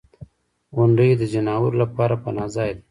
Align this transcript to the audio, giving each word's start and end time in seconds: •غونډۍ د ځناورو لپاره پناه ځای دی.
•غونډۍ 0.75 1.09
د 1.17 1.21
ځناورو 1.33 1.79
لپاره 1.81 2.15
پناه 2.23 2.49
ځای 2.55 2.71
دی. 2.77 2.79